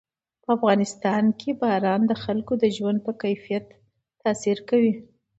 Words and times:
په 0.43 0.49
افغانستان 0.57 1.23
کې 1.39 1.49
باران 1.61 2.01
د 2.07 2.13
خلکو 2.23 2.53
د 2.63 2.65
ژوند 2.75 2.99
په 3.05 3.11
کیفیت 3.21 3.65
تاثیر 4.21 4.57
کوي. 4.69 4.93